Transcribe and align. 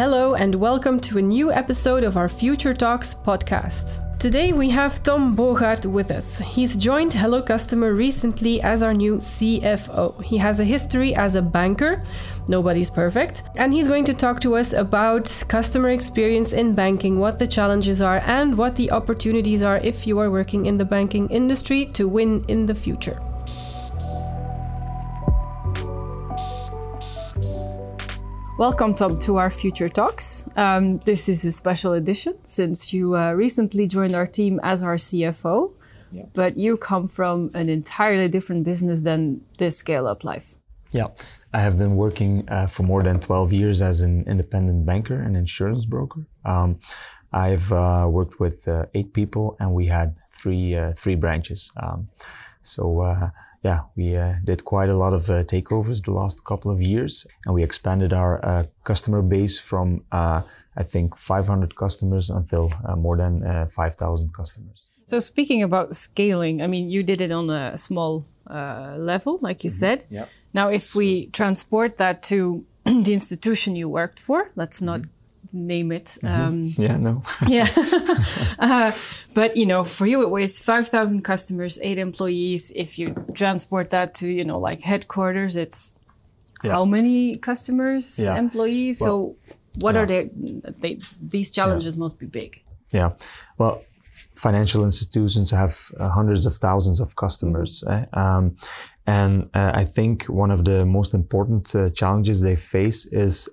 Hello, 0.00 0.34
and 0.34 0.54
welcome 0.54 0.98
to 1.00 1.18
a 1.18 1.22
new 1.22 1.52
episode 1.52 2.04
of 2.04 2.16
our 2.16 2.26
Future 2.26 2.72
Talks 2.72 3.12
podcast. 3.12 4.00
Today 4.18 4.54
we 4.54 4.70
have 4.70 5.02
Tom 5.02 5.36
Bogaert 5.36 5.84
with 5.84 6.10
us. 6.10 6.38
He's 6.38 6.74
joined 6.74 7.12
Hello 7.12 7.42
Customer 7.42 7.92
recently 7.92 8.62
as 8.62 8.82
our 8.82 8.94
new 8.94 9.16
CFO. 9.16 10.24
He 10.24 10.38
has 10.38 10.58
a 10.58 10.64
history 10.64 11.14
as 11.14 11.34
a 11.34 11.42
banker, 11.42 12.02
nobody's 12.48 12.88
perfect, 12.88 13.42
and 13.56 13.74
he's 13.74 13.88
going 13.88 14.06
to 14.06 14.14
talk 14.14 14.40
to 14.40 14.56
us 14.56 14.72
about 14.72 15.44
customer 15.48 15.90
experience 15.90 16.54
in 16.54 16.74
banking, 16.74 17.18
what 17.18 17.38
the 17.38 17.46
challenges 17.46 18.00
are, 18.00 18.22
and 18.24 18.56
what 18.56 18.76
the 18.76 18.90
opportunities 18.92 19.60
are 19.60 19.80
if 19.84 20.06
you 20.06 20.18
are 20.18 20.30
working 20.30 20.64
in 20.64 20.78
the 20.78 20.84
banking 20.86 21.28
industry 21.28 21.84
to 21.84 22.08
win 22.08 22.42
in 22.48 22.64
the 22.64 22.74
future. 22.74 23.20
Welcome, 28.60 28.92
Tom, 28.92 29.18
to 29.20 29.38
our 29.38 29.48
Future 29.50 29.88
Talks. 29.88 30.46
Um, 30.54 30.98
this 31.06 31.30
is 31.30 31.46
a 31.46 31.50
special 31.50 31.94
edition 31.94 32.34
since 32.44 32.92
you 32.92 33.16
uh, 33.16 33.32
recently 33.32 33.86
joined 33.86 34.14
our 34.14 34.26
team 34.26 34.60
as 34.62 34.84
our 34.84 34.96
CFO, 34.96 35.72
yeah. 36.12 36.24
but 36.34 36.58
you 36.58 36.76
come 36.76 37.08
from 37.08 37.50
an 37.54 37.70
entirely 37.70 38.28
different 38.28 38.64
business 38.64 39.02
than 39.02 39.40
this 39.56 39.78
scale 39.78 40.06
up 40.06 40.24
life. 40.24 40.56
Yeah, 40.92 41.08
I 41.52 41.60
have 41.60 41.78
been 41.78 41.96
working 41.96 42.48
uh, 42.48 42.66
for 42.66 42.82
more 42.82 43.02
than 43.02 43.20
12 43.20 43.52
years 43.52 43.82
as 43.82 44.00
an 44.00 44.24
independent 44.26 44.86
banker 44.86 45.20
and 45.20 45.36
insurance 45.36 45.86
broker. 45.86 46.26
Um, 46.44 46.80
I've 47.32 47.72
uh, 47.72 48.06
worked 48.10 48.40
with 48.40 48.66
uh, 48.66 48.86
eight 48.94 49.12
people 49.12 49.56
and 49.60 49.72
we 49.72 49.86
had 49.86 50.16
three, 50.32 50.74
uh, 50.74 50.92
three 50.96 51.14
branches. 51.14 51.72
Um, 51.80 52.08
so, 52.62 53.00
uh, 53.00 53.30
yeah, 53.62 53.80
we 53.94 54.16
uh, 54.16 54.34
did 54.44 54.64
quite 54.64 54.88
a 54.88 54.96
lot 54.96 55.12
of 55.12 55.28
uh, 55.28 55.44
takeovers 55.44 56.02
the 56.02 56.12
last 56.12 56.44
couple 56.44 56.70
of 56.70 56.80
years, 56.80 57.26
and 57.44 57.54
we 57.54 57.62
expanded 57.62 58.12
our 58.12 58.42
uh, 58.44 58.64
customer 58.84 59.20
base 59.20 59.58
from 59.58 60.02
uh, 60.12 60.42
I 60.76 60.82
think 60.82 61.16
500 61.16 61.76
customers 61.76 62.30
until 62.30 62.72
uh, 62.86 62.96
more 62.96 63.16
than 63.18 63.44
uh, 63.44 63.66
5,000 63.70 64.32
customers. 64.32 64.88
So 65.06 65.18
speaking 65.18 65.62
about 65.62 65.94
scaling, 65.94 66.62
I 66.62 66.68
mean, 66.68 66.88
you 66.88 67.02
did 67.02 67.20
it 67.20 67.32
on 67.32 67.50
a 67.50 67.76
small 67.76 68.24
level, 68.48 69.38
like 69.42 69.62
you 69.62 69.70
mm-hmm. 69.70 69.78
said. 69.78 70.04
Yeah. 70.08 70.26
Now, 70.52 70.68
if 70.68 70.94
we 70.94 71.26
transport 71.26 71.96
that 71.98 72.22
to 72.24 72.64
the 72.84 73.12
institution 73.12 73.76
you 73.76 73.88
worked 73.88 74.18
for, 74.18 74.50
let's 74.56 74.80
not 74.82 75.00
mm-hmm 75.00 75.10
name 75.52 75.92
it. 75.92 76.18
Mm-hmm. 76.22 76.26
Um, 76.26 76.72
yeah, 76.76 76.96
no. 76.96 77.22
yeah. 77.48 77.68
uh, 78.58 78.92
but, 79.34 79.56
you 79.56 79.66
know, 79.66 79.84
for 79.84 80.06
you, 80.06 80.22
it 80.22 80.30
was 80.30 80.58
5,000 80.60 81.22
customers, 81.22 81.78
eight 81.82 81.98
employees. 81.98 82.72
If 82.74 82.98
you 82.98 83.14
transport 83.34 83.90
that 83.90 84.14
to, 84.14 84.28
you 84.28 84.44
know, 84.44 84.58
like 84.58 84.82
headquarters, 84.82 85.56
it's 85.56 85.96
yeah. 86.62 86.72
how 86.72 86.84
many 86.84 87.36
customers, 87.36 88.18
yeah. 88.18 88.36
employees? 88.36 89.00
Well, 89.00 89.36
so 89.38 89.54
what 89.78 89.94
yeah. 89.94 90.00
are 90.00 90.06
they, 90.06 90.30
they, 90.34 91.00
these 91.20 91.50
challenges 91.50 91.96
must 91.96 92.18
be 92.18 92.26
big. 92.26 92.62
Yeah. 92.92 93.12
Well, 93.58 93.82
financial 94.40 94.84
institutions 94.84 95.50
have 95.50 95.74
uh, 95.98 96.08
hundreds 96.08 96.46
of 96.46 96.54
thousands 96.56 96.98
of 97.00 97.14
customers. 97.24 97.72
Mm-hmm. 97.86 98.18
Eh? 98.18 98.22
Um, 98.22 98.56
and 99.06 99.32
uh, 99.54 99.72
I 99.82 99.84
think 99.96 100.24
one 100.42 100.50
of 100.50 100.64
the 100.64 100.84
most 100.84 101.14
important 101.14 101.74
uh, 101.74 101.90
challenges 101.90 102.36
they 102.42 102.56
face 102.56 103.06
is 103.26 103.48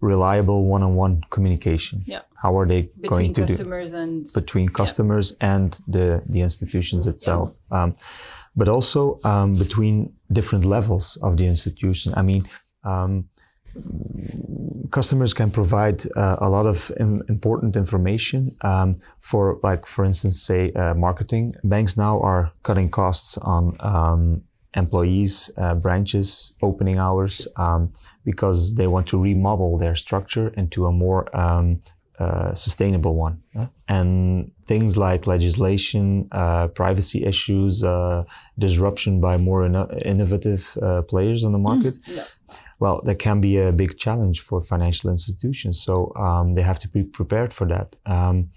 reliable 0.00 0.64
one-on-one 0.64 1.22
communication. 1.30 2.02
Yeah. 2.06 2.22
How 2.42 2.58
are 2.58 2.66
they 2.66 2.82
between 2.82 3.10
going 3.10 3.32
to 3.34 3.42
customers 3.42 3.90
do 3.92 3.98
and 3.98 4.28
between 4.34 4.68
customers 4.82 5.26
yeah. 5.30 5.54
and 5.54 5.80
the 5.94 6.22
the 6.34 6.40
institutions 6.40 7.06
itself, 7.06 7.46
yeah. 7.50 7.82
um, 7.82 7.96
but 8.56 8.68
also 8.68 9.20
um, 9.24 9.56
between 9.64 9.94
different 10.32 10.64
levels 10.64 11.18
of 11.22 11.36
the 11.36 11.46
institution. 11.46 12.14
I 12.16 12.22
mean. 12.22 12.42
Um, 12.84 13.28
customers 14.90 15.32
can 15.32 15.50
provide 15.50 16.04
uh, 16.16 16.36
a 16.40 16.48
lot 16.48 16.66
of 16.66 16.90
in, 16.98 17.20
important 17.28 17.76
information 17.76 18.54
um, 18.62 18.98
for 19.20 19.58
like 19.62 19.86
for 19.86 20.04
instance 20.04 20.40
say 20.40 20.72
uh, 20.72 20.94
marketing 20.94 21.54
banks 21.64 21.96
now 21.96 22.20
are 22.20 22.52
cutting 22.62 22.90
costs 22.90 23.38
on 23.38 23.76
um, 23.80 24.42
employees 24.74 25.50
uh, 25.56 25.74
branches 25.74 26.52
opening 26.62 26.98
hours 26.98 27.46
um, 27.56 27.92
because 28.24 28.74
they 28.74 28.86
want 28.86 29.06
to 29.06 29.20
remodel 29.20 29.78
their 29.78 29.94
structure 29.94 30.48
into 30.56 30.86
a 30.86 30.92
more 30.92 31.34
um, 31.36 31.80
uh, 32.20 32.54
sustainable 32.54 33.14
one. 33.14 33.42
Yeah? 33.54 33.68
And 33.88 34.52
things 34.66 34.98
like 34.98 35.26
legislation, 35.26 36.28
uh, 36.32 36.68
privacy 36.68 37.24
issues, 37.24 37.82
uh, 37.82 38.24
disruption 38.58 39.22
by 39.22 39.38
more 39.38 39.64
innovative 40.04 40.76
uh, 40.82 41.00
players 41.02 41.44
on 41.44 41.52
the 41.52 41.58
market. 41.58 41.98
Yeah. 42.06 42.24
Well, 42.80 43.02
that 43.04 43.16
can 43.16 43.40
be 43.40 43.58
a 43.58 43.72
big 43.72 43.98
challenge 43.98 44.40
for 44.40 44.60
financial 44.62 45.10
institutions. 45.10 45.82
So 45.82 46.12
um, 46.16 46.54
they 46.54 46.62
have 46.62 46.78
to 46.80 46.88
be 46.88 47.04
prepared 47.04 47.52
for 47.52 47.66
that. 47.68 47.94
Um, 48.06 48.50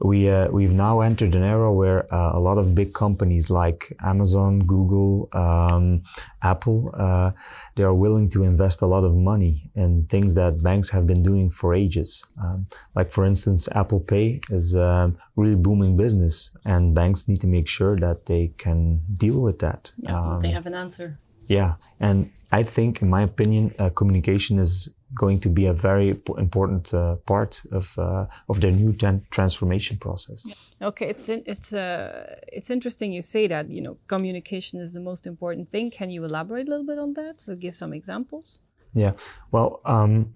we 0.00 0.28
uh, 0.28 0.48
we've 0.50 0.74
now 0.74 1.00
entered 1.00 1.34
an 1.34 1.42
era 1.42 1.72
where 1.72 2.12
uh, 2.12 2.32
a 2.34 2.40
lot 2.40 2.58
of 2.58 2.74
big 2.74 2.92
companies 2.92 3.48
like 3.48 3.96
Amazon, 4.04 4.60
Google, 4.60 5.28
um, 5.32 6.02
Apple, 6.42 6.94
uh, 6.98 7.30
they 7.76 7.82
are 7.82 7.94
willing 7.94 8.28
to 8.30 8.44
invest 8.44 8.82
a 8.82 8.86
lot 8.86 9.04
of 9.04 9.14
money 9.14 9.70
in 9.74 10.04
things 10.06 10.34
that 10.34 10.62
banks 10.62 10.90
have 10.90 11.06
been 11.06 11.22
doing 11.22 11.50
for 11.50 11.74
ages. 11.74 12.24
Um, 12.42 12.66
like 12.94 13.10
for 13.10 13.24
instance, 13.24 13.68
Apple 13.74 14.00
Pay 14.00 14.40
is 14.50 14.74
a 14.74 15.14
really 15.36 15.56
booming 15.56 15.96
business, 15.96 16.50
and 16.66 16.94
banks 16.94 17.26
need 17.26 17.40
to 17.40 17.46
make 17.46 17.66
sure 17.66 17.96
that 17.96 18.26
they 18.26 18.52
can 18.58 19.00
deal 19.16 19.40
with 19.40 19.60
that. 19.60 19.92
Yeah, 19.96 20.20
um, 20.20 20.40
they 20.40 20.50
have 20.50 20.66
an 20.66 20.74
answer. 20.74 21.18
Yeah, 21.48 21.74
and 22.00 22.30
I 22.52 22.62
think, 22.62 23.02
in 23.02 23.08
my 23.08 23.22
opinion, 23.22 23.74
uh, 23.78 23.90
communication 23.90 24.58
is 24.58 24.90
going 25.14 25.38
to 25.38 25.48
be 25.48 25.66
a 25.66 25.72
very 25.72 26.10
important 26.36 26.92
uh, 26.92 27.16
part 27.26 27.62
of 27.72 27.96
uh, 27.98 28.26
of 28.48 28.60
their 28.60 28.72
new 28.72 28.92
transformation 29.30 29.96
process. 29.98 30.44
Okay, 30.82 31.08
it's 31.08 31.28
in, 31.28 31.42
it's 31.46 31.72
uh, 31.72 32.36
it's 32.48 32.70
interesting 32.70 33.12
you 33.12 33.22
say 33.22 33.46
that. 33.46 33.70
You 33.70 33.82
know, 33.82 33.96
communication 34.08 34.80
is 34.80 34.94
the 34.94 35.00
most 35.00 35.26
important 35.26 35.70
thing. 35.70 35.90
Can 35.90 36.10
you 36.10 36.24
elaborate 36.24 36.66
a 36.66 36.70
little 36.70 36.86
bit 36.86 36.98
on 36.98 37.14
that? 37.14 37.40
So 37.40 37.54
give 37.54 37.74
some 37.74 37.92
examples. 37.92 38.60
Yeah. 38.92 39.12
Well. 39.50 39.80
Um, 39.84 40.34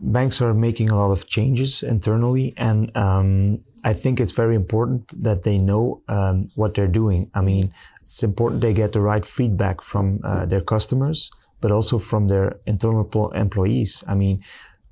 banks 0.00 0.42
are 0.42 0.54
making 0.54 0.90
a 0.90 0.96
lot 0.96 1.10
of 1.10 1.26
changes 1.26 1.82
internally, 1.82 2.52
and 2.56 2.94
um, 2.96 3.60
I 3.84 3.92
think 3.92 4.20
it's 4.20 4.32
very 4.32 4.56
important 4.56 5.22
that 5.22 5.42
they 5.42 5.58
know 5.58 6.02
um, 6.08 6.48
what 6.54 6.74
they're 6.74 6.86
doing. 7.02 7.30
I 7.34 7.42
mean, 7.42 7.72
it's 8.00 8.22
important 8.22 8.62
they 8.62 8.72
get 8.72 8.92
the 8.92 9.00
right 9.00 9.24
feedback 9.24 9.82
from 9.82 10.20
uh, 10.24 10.46
their 10.46 10.62
customers 10.62 11.30
but 11.64 11.72
also 11.72 11.98
from 11.98 12.28
their 12.28 12.60
internal 12.66 13.32
employees. 13.32 14.04
I 14.06 14.14
mean, 14.14 14.44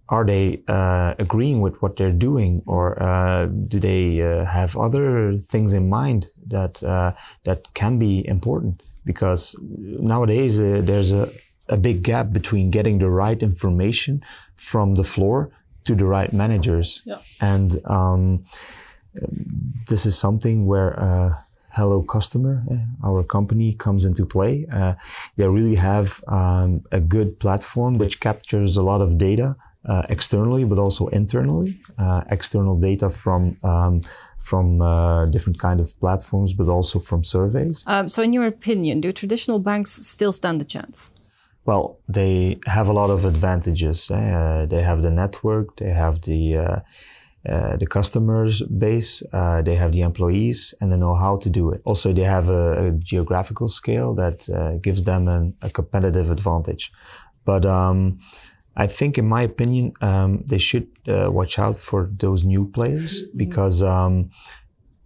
are 0.09 0.25
they 0.25 0.63
uh, 0.69 1.13
agreeing 1.19 1.61
with 1.61 1.75
what 1.83 1.99
they're 1.99 2.19
doing, 2.31 2.63
or 2.65 3.03
uh, 3.03 3.45
do 3.45 3.79
they 3.79 4.23
uh, 4.23 4.47
have 4.47 4.75
other 4.79 5.37
things 5.37 5.75
in 5.75 5.91
mind 5.91 6.29
that 6.47 6.83
uh, 6.83 7.13
that 7.45 7.75
can 7.75 7.99
be 7.99 8.27
important? 8.27 8.83
Because 9.05 9.55
nowadays 9.61 10.63
uh, 10.63 10.81
there's 10.83 11.13
a, 11.13 11.29
a 11.69 11.77
big 11.77 12.03
gap 12.03 12.33
between 12.33 12.71
getting 12.71 13.01
the 13.01 13.11
right 13.11 13.43
information 13.43 14.25
from 14.57 14.95
the 14.95 15.05
floor 15.05 15.51
to 15.84 15.94
the 15.94 16.04
right 16.04 16.32
managers, 16.32 17.03
yeah. 17.04 17.19
and 17.41 17.78
um, 17.87 18.44
this 19.88 20.06
is 20.06 20.19
something 20.19 20.66
where 20.66 20.98
uh, 20.98 21.34
hello 21.72 22.03
customer 22.03 22.62
eh, 22.70 22.76
our 23.04 23.22
company 23.25 23.72
comes 23.72 24.04
into 24.04 24.26
play. 24.26 24.66
Uh, 24.70 24.94
they 25.37 25.48
really 25.48 25.75
have 25.75 26.22
um, 26.28 26.84
a 26.93 27.00
good 27.00 27.38
platform 27.41 27.94
which 27.94 28.20
captures 28.20 28.76
a 28.76 28.82
lot 28.82 29.00
of 29.00 29.16
data 29.16 29.56
uh, 29.87 30.03
externally 30.09 30.65
but 30.65 30.78
also 30.78 31.09
internally 31.09 31.81
uh, 31.99 32.22
external 32.31 32.76
data 32.76 33.10
from 33.10 33.56
um, 33.64 34.03
from 34.38 34.82
uh, 34.82 35.26
different 35.26 35.59
kind 35.59 35.81
of 35.81 35.99
platforms 35.99 36.53
but 36.53 36.69
also 36.69 36.99
from 36.99 37.25
surveys. 37.25 37.84
Um, 37.87 38.09
so 38.09 38.22
in 38.22 38.32
your 38.32 38.47
opinion 38.47 39.00
do 39.00 39.12
traditional 39.12 39.59
banks 39.59 39.91
still 39.91 40.32
stand 40.32 40.60
a 40.60 40.64
chance 40.64 41.12
well 41.65 41.99
they 42.09 42.59
have 42.67 42.89
a 42.89 42.93
lot 42.93 43.11
of 43.11 43.25
advantages 43.25 44.11
eh? 44.11 44.67
they 44.67 44.83
have 44.83 45.03
the 45.03 45.11
network 45.11 45.77
they 45.77 45.91
have 45.91 46.23
the 46.23 46.56
uh, 46.56 46.81
uh, 47.49 47.76
the 47.76 47.87
customers 47.87 48.62
base, 48.62 49.20
uh, 49.32 49.62
they 49.62 49.75
have 49.75 49.91
the 49.91 50.03
employees, 50.03 50.75
and 50.81 50.93
they 50.93 50.97
know 50.97 51.17
how 51.17 51.37
to 51.37 51.50
do 51.50 51.70
it. 51.70 51.82
Also, 51.85 52.12
they 52.12 52.23
have 52.23 52.49
a, 52.49 52.87
a 52.87 52.91
geographical 52.93 53.67
scale 53.67 54.14
that 54.14 54.49
uh, 54.50 54.76
gives 54.76 55.03
them 55.03 55.26
an, 55.26 55.53
a 55.61 55.69
competitive 55.69 56.31
advantage. 56.31 56.93
But 57.44 57.67
um, 57.67 58.20
I 58.76 58.87
think, 58.87 59.19
in 59.19 59.29
my 59.29 59.43
opinion, 59.43 59.93
um, 60.00 60.44
they 60.47 60.59
should 60.59 60.87
uh, 61.09 61.32
watch 61.32 61.59
out 61.59 61.76
for 61.76 62.11
those 62.17 62.44
new 62.44 62.69
players 62.69 63.25
mm-hmm. 63.25 63.38
because 63.38 63.82
um, 63.82 64.31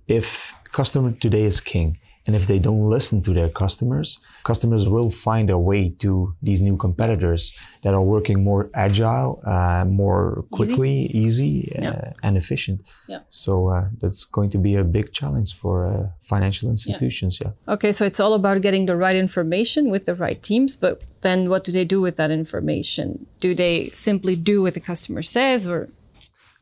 if 0.06 0.55
customer 0.73 1.12
today 1.12 1.44
is 1.44 1.62
king, 1.62 1.99
And 2.26 2.34
if 2.34 2.46
they 2.46 2.58
don't 2.58 2.81
listen 2.81 3.23
to 3.23 3.32
their 3.32 3.49
customers, 3.49 4.19
customers 4.44 4.88
will 4.88 5.11
find 5.11 5.50
a 5.50 5.58
way 5.58 5.90
to 5.99 6.34
these 6.43 6.61
new 6.61 6.76
competitors 6.76 7.52
that 7.82 7.94
are 7.94 8.02
working 8.02 8.43
more 8.43 8.70
agile, 8.75 9.40
uh, 9.46 9.84
more 9.84 10.44
quickly, 10.50 11.06
easy, 11.06 11.46
easy 11.46 11.76
uh, 11.78 11.82
yeah. 11.82 12.12
and 12.23 12.37
efficient. 12.37 12.82
Yeah. 13.06 13.20
So 13.31 13.69
uh, 13.69 13.84
that's 14.00 14.25
going 14.25 14.50
to 14.50 14.58
be 14.58 14.75
a 14.75 14.84
big 14.84 15.12
challenge 15.12 15.55
for 15.55 15.87
uh, 15.87 16.08
financial 16.23 16.69
institutions. 16.69 17.38
Yeah. 17.40 17.52
yeah. 17.67 17.75
Okay, 17.75 17.93
so 17.93 18.05
it's 18.05 18.20
all 18.20 18.34
about 18.34 18.61
getting 18.61 18.87
the 18.87 18.96
right 18.96 19.14
information 19.14 19.90
with 19.90 20.05
the 20.06 20.14
right 20.14 20.43
teams, 20.43 20.76
but 20.76 21.02
then 21.20 21.49
what 21.49 21.64
do 21.64 21.72
they 21.72 21.84
do 21.84 22.00
with 22.00 22.17
that 22.17 22.31
information? 22.31 23.26
Do 23.40 23.55
they 23.55 23.90
simply 23.93 24.37
do 24.37 24.62
what 24.62 24.75
the 24.75 24.81
customer 24.81 25.22
says, 25.22 25.67
or 25.67 25.88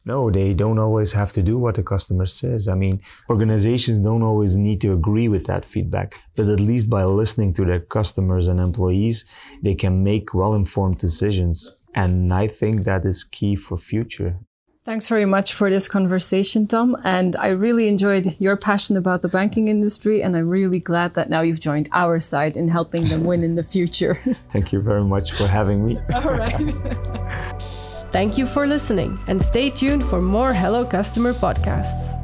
no, 0.05 0.31
they 0.31 0.53
don't 0.53 0.79
always 0.79 1.13
have 1.13 1.33
to 1.33 1.43
do 1.43 1.59
what 1.59 1.77
the 1.77 1.83
customer 1.83 2.27
says. 2.27 2.69
I 2.69 2.75
mean, 2.75 3.01
organizations 3.31 3.99
don't 3.99 4.23
always 4.23 4.57
need 4.57 4.81
to 4.83 4.93
agree 4.93 5.29
with 5.29 5.47
that 5.47 5.65
feedback, 5.65 6.21
but 6.37 6.49
at 6.49 6.61
least 6.61 6.91
by 6.91 7.05
listening 7.05 7.55
to 7.55 7.65
their 7.65 7.81
customers 7.81 8.49
and 8.49 8.61
employees, 8.61 9.25
they 9.63 9.75
can 9.75 10.05
make 10.05 10.35
well 10.35 10.55
informed 10.55 10.99
decisions. 10.99 11.71
And 11.95 12.33
I 12.33 12.49
think 12.49 12.85
that 12.85 13.05
is 13.07 13.25
key 13.25 13.57
for 13.57 13.79
future. 13.79 14.37
Thanks 14.85 15.09
very 15.09 15.25
much 15.25 15.55
for 15.55 15.71
this 15.71 15.89
conversation, 15.89 16.67
Tom. 16.67 16.95
And 17.05 17.37
I 17.37 17.49
really 17.49 17.89
enjoyed 17.89 18.39
your 18.39 18.55
passion 18.55 18.99
about 18.99 19.23
the 19.23 19.31
banking 19.31 19.69
industry. 19.69 20.23
And 20.23 20.37
I'm 20.37 20.51
really 20.51 20.79
glad 20.79 21.15
that 21.15 21.31
now 21.31 21.41
you've 21.41 21.61
joined 21.61 21.89
our 21.93 22.21
side 22.21 22.55
in 22.55 22.69
helping 22.69 23.05
them 23.09 23.25
win 23.25 23.43
in 23.43 23.55
the 23.55 23.65
future. 23.65 24.15
Thank 24.51 24.75
you 24.75 24.83
very 24.83 25.05
much 25.05 25.33
for 25.33 25.47
having 25.47 25.87
me. 25.87 25.99
All 26.15 26.23
right. 26.25 27.81
Thank 28.15 28.39
you 28.39 28.47
for 28.47 28.65
listening 28.65 29.19
and 29.27 29.43
stay 29.43 29.71
tuned 29.71 30.05
for 30.09 30.23
more 30.23 30.53
Hello 30.53 30.85
Customer 30.85 31.33
podcasts. 31.33 32.24